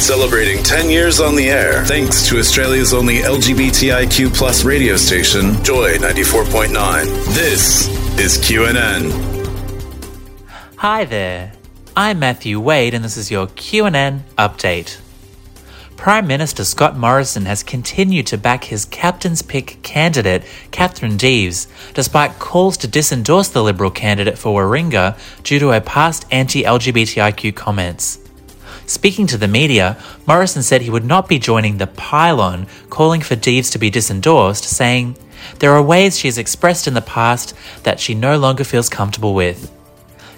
[0.00, 5.98] Celebrating 10 years on the air, thanks to Australia's only LGBTIQ plus radio station, Joy
[5.98, 7.04] 94.9.
[7.34, 7.86] This
[8.18, 9.10] is QNN.
[10.76, 11.52] Hi there.
[11.94, 14.98] I'm Matthew Wade and this is your QNN update.
[15.98, 22.38] Prime Minister Scott Morrison has continued to back his captain's pick candidate, Catherine Deves, despite
[22.38, 28.18] calls to disendorse the Liberal candidate for Warringah due to her past anti LGBTIQ comments.
[28.90, 33.36] Speaking to the media, Morrison said he would not be joining the pylon calling for
[33.36, 35.16] Deves to be disendorsed, saying,
[35.60, 39.32] There are ways she has expressed in the past that she no longer feels comfortable
[39.32, 39.70] with.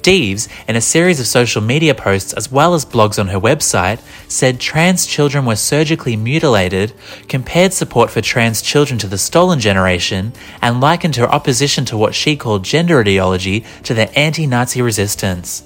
[0.00, 3.98] Deves, in a series of social media posts as well as blogs on her website,
[4.28, 6.92] said trans children were surgically mutilated,
[7.28, 12.14] compared support for trans children to the stolen generation, and likened her opposition to what
[12.14, 15.64] she called gender ideology to the anti Nazi resistance.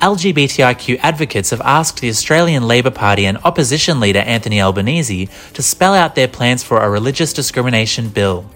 [0.00, 5.92] LGBTIQ advocates have asked the Australian Labor Party and opposition leader Anthony Albanese to spell
[5.92, 8.48] out their plans for a religious discrimination bill.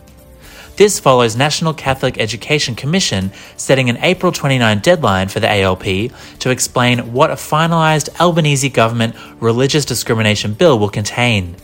[0.77, 5.83] This follows National Catholic Education Commission setting an April 29 deadline for the ALP
[6.39, 11.57] to explain what a finalised Albanese government religious discrimination bill will contain.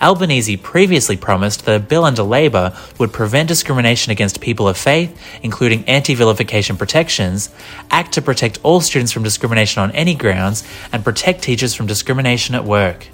[0.00, 5.18] Albanese previously promised that a bill under Labor would prevent discrimination against people of faith,
[5.42, 7.50] including anti vilification protections,
[7.90, 12.54] act to protect all students from discrimination on any grounds, and protect teachers from discrimination
[12.54, 13.08] at work.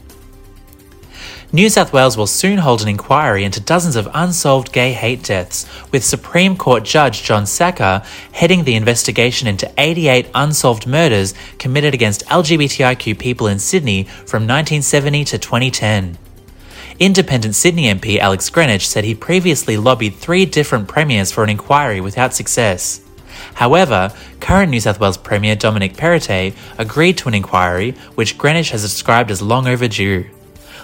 [1.55, 5.67] New South Wales will soon hold an inquiry into dozens of unsolved gay hate deaths,
[5.93, 12.25] with Supreme Court Judge John Sackar heading the investigation into 88 unsolved murders committed against
[12.25, 16.17] LGBTIQ people in Sydney from 1970 to 2010.
[17.03, 22.01] Independent Sydney MP Alex Greenwich said he previously lobbied three different premiers for an inquiry
[22.01, 23.01] without success.
[23.55, 28.83] However, current New South Wales Premier Dominic Perrottet agreed to an inquiry, which Greenwich has
[28.83, 30.27] described as long overdue.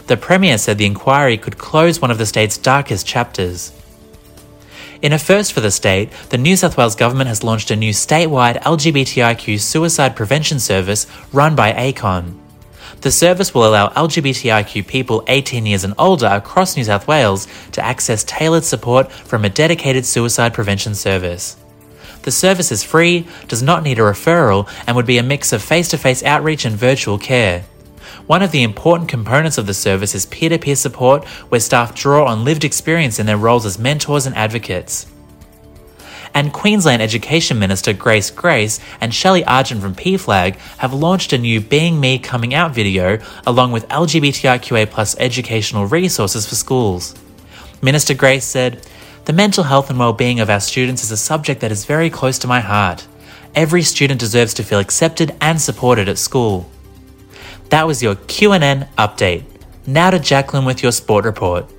[0.08, 3.70] The Premier said the inquiry could close one of the state's darkest chapters.
[5.00, 7.92] In a first for the state, the New South Wales Government has launched a new
[7.92, 12.47] statewide LGBTIQ suicide prevention service run by ACON.
[13.00, 17.84] The service will allow LGBTIQ people 18 years and older across New South Wales to
[17.84, 21.56] access tailored support from a dedicated suicide prevention service.
[22.22, 25.62] The service is free, does not need a referral, and would be a mix of
[25.62, 27.64] face to face outreach and virtual care.
[28.26, 31.94] One of the important components of the service is peer to peer support, where staff
[31.94, 35.06] draw on lived experience in their roles as mentors and advocates
[36.34, 41.60] and Queensland Education Minister Grace Grace and Shelley Argent from PFLAG have launched a new
[41.60, 47.14] Being Me Coming Out video along with LGBTIQA plus educational resources for schools.
[47.82, 48.86] Minister Grace said,
[49.24, 52.38] The mental health and well-being of our students is a subject that is very close
[52.40, 53.06] to my heart.
[53.54, 56.68] Every student deserves to feel accepted and supported at school.
[57.70, 59.44] That was your QNN update.
[59.86, 61.70] Now to Jacqueline with your sport report.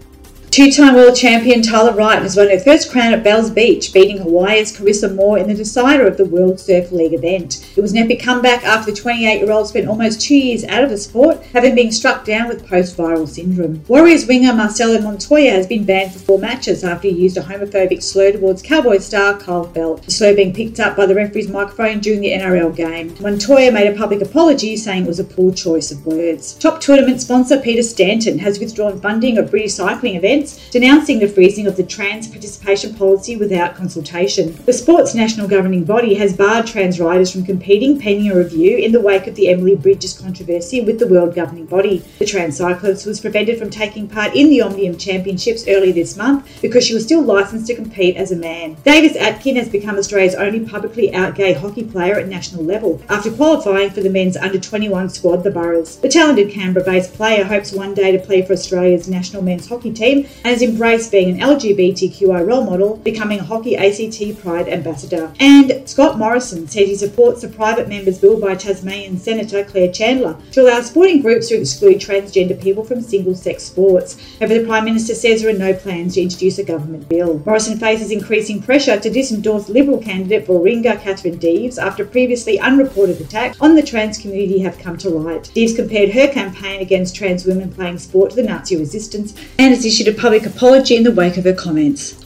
[0.59, 4.77] Two-time world champion Tyler Wright has won her first crown at Bells Beach, beating Hawaii's
[4.77, 7.65] Carissa Moore in the decider of the World Surf League event.
[7.77, 10.97] It was an epic comeback after the 28-year-old spent almost two years out of the
[10.97, 13.85] sport, having been struck down with post-viral syndrome.
[13.87, 18.03] Warriors winger Marcelo Montoya has been banned for four matches after he used a homophobic
[18.03, 20.03] slur towards Cowboy star Kyle Feldt.
[20.03, 23.15] The slur being picked up by the referee's microphone during the NRL game.
[23.21, 26.55] Montoya made a public apology, saying it was a poor choice of words.
[26.55, 31.67] Top tournament sponsor Peter Stanton has withdrawn funding of British cycling events denouncing the freezing
[31.67, 34.55] of the trans participation policy without consultation.
[34.65, 38.91] The sport's national governing body has barred trans riders from competing pending a review in
[38.91, 41.99] the wake of the Emily Bridges controversy with the world governing body.
[42.19, 46.61] The trans cyclist was prevented from taking part in the Omnium Championships earlier this month
[46.61, 48.77] because she was still licensed to compete as a man.
[48.83, 53.31] Davis Atkin has become Australia's only publicly out gay hockey player at national level after
[53.31, 55.97] qualifying for the men's under 21 squad, the Burras.
[55.97, 59.91] The talented Canberra based player hopes one day to play for Australia's national men's hockey
[59.91, 65.31] team and has embraced being an LGBTQI role model, becoming a Hockey ACT Pride ambassador.
[65.39, 70.37] And Scott Morrison says he supports the private members bill by Tasmanian Senator Claire Chandler
[70.51, 74.17] to allow sporting groups to exclude transgender people from single sex sports.
[74.39, 77.41] However, the Prime Minister says there are no plans to introduce a government bill.
[77.45, 80.59] Morrison faces increasing pressure to disendorse Liberal candidate for
[80.99, 85.51] Catherine Deves after previously unreported attacks on the trans community have come to light.
[85.53, 89.85] Deves compared her campaign against trans women playing sport to the Nazi resistance and has
[89.85, 92.25] issued a public apology in the wake of her comments.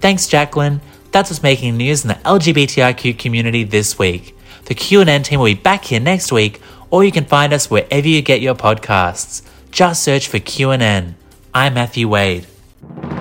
[0.00, 0.80] Thanks, Jacqueline.
[1.12, 4.36] That's what's making news in the LGBTIQ community this week.
[4.64, 7.52] The Q and N team will be back here next week, or you can find
[7.52, 9.42] us wherever you get your podcasts.
[9.70, 11.14] Just search for QN.
[11.54, 12.47] I'm Matthew Wade.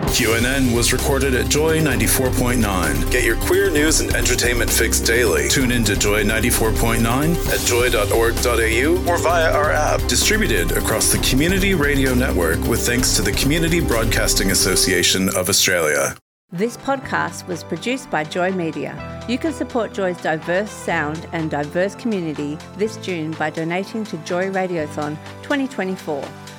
[0.07, 3.11] QNN was recorded at Joy 94.9.
[3.11, 5.49] Get your queer news and entertainment fix daily.
[5.49, 10.01] Tune in to Joy 94.9 at joy.org.au or via our app.
[10.07, 16.15] Distributed across the Community Radio Network with thanks to the Community Broadcasting Association of Australia.
[16.51, 18.95] This podcast was produced by Joy Media.
[19.27, 24.49] You can support Joy's diverse sound and diverse community this June by donating to Joy
[24.49, 26.23] Radiothon 2024